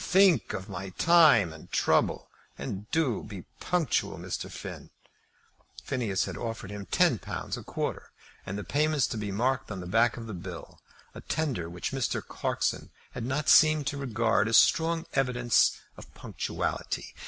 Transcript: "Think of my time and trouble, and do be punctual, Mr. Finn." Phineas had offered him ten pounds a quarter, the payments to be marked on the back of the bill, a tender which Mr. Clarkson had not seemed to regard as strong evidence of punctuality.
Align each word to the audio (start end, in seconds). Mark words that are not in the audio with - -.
"Think 0.03 0.53
of 0.53 0.67
my 0.67 0.89
time 0.89 1.53
and 1.53 1.71
trouble, 1.71 2.27
and 2.57 2.89
do 2.89 3.21
be 3.21 3.43
punctual, 3.59 4.17
Mr. 4.17 4.49
Finn." 4.49 4.89
Phineas 5.83 6.25
had 6.25 6.35
offered 6.35 6.71
him 6.71 6.87
ten 6.87 7.19
pounds 7.19 7.55
a 7.55 7.61
quarter, 7.61 8.09
the 8.47 8.63
payments 8.63 9.05
to 9.05 9.17
be 9.19 9.31
marked 9.31 9.69
on 9.69 9.79
the 9.79 9.85
back 9.85 10.17
of 10.17 10.25
the 10.25 10.33
bill, 10.33 10.81
a 11.13 11.21
tender 11.21 11.69
which 11.69 11.91
Mr. 11.91 12.19
Clarkson 12.27 12.89
had 13.11 13.25
not 13.25 13.47
seemed 13.47 13.85
to 13.85 13.97
regard 13.97 14.47
as 14.47 14.57
strong 14.57 15.05
evidence 15.13 15.79
of 15.95 16.11
punctuality. 16.15 17.13